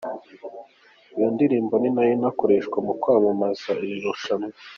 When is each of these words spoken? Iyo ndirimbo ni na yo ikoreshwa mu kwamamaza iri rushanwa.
Iyo 1.17 1.27
ndirimbo 1.35 1.73
ni 1.77 1.89
na 1.95 2.03
yo 2.09 2.13
ikoreshwa 2.29 2.77
mu 2.85 2.93
kwamamaza 3.01 3.67
iri 3.83 3.97
rushanwa. 4.05 4.53